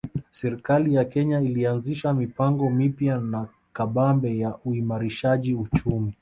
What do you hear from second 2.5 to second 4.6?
mipya na kabambe ya